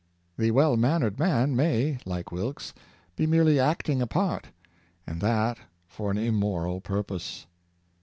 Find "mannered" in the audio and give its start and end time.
0.77-1.19